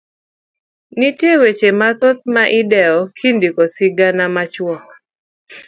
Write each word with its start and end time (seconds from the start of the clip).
Nitie 0.97 1.33
weche 1.41 1.69
mathoth 1.79 2.21
ma 2.35 2.43
idewo 2.59 2.99
kindiko 3.17 3.61
sigana 3.73 4.23
machuok. 4.35 4.85